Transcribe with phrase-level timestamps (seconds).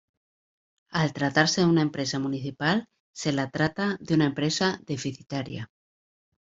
[1.01, 5.69] Al tratarse de una empresa municipal, se la trata de una empresa deficitaria.